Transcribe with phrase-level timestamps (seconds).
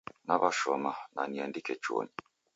[0.27, 2.15] Naw'ashoma na niandike chuonyi.